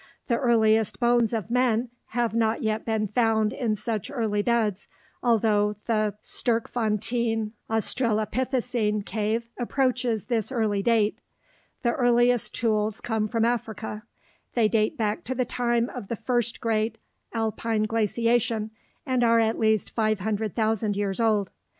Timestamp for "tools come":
12.55-13.27